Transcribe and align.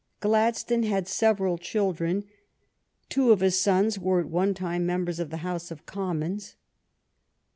Gladstone 0.19 0.81
had 0.81 1.07
several 1.07 1.59
children. 1.59 2.23
Two 3.07 3.31
of 3.31 3.41
his 3.41 3.59
sons 3.59 3.99
were 3.99 4.19
at 4.19 4.25
one 4.29 4.55
time 4.55 4.83
members 4.83 5.19
of 5.19 5.29
the 5.29 5.37
House 5.45 5.69
of 5.69 5.85
Commons. 5.85 6.55